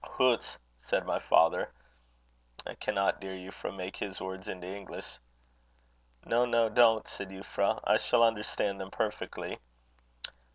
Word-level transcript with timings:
'Hoots!' 0.03 0.57
said 0.79 1.05
my 1.05 1.19
father 1.19 1.71
I 2.65 2.73
cannot, 2.73 3.19
dear 3.21 3.35
Euphra, 3.35 3.71
make 3.71 3.97
his 3.97 4.19
words 4.19 4.47
into 4.47 4.65
English." 4.65 5.19
"No, 6.25 6.43
no, 6.43 6.69
don't," 6.69 7.07
said 7.07 7.29
Euphra; 7.29 7.79
"I 7.83 7.97
shall 7.97 8.23
understand 8.23 8.81
them 8.81 8.89
perfectly." 8.89 9.59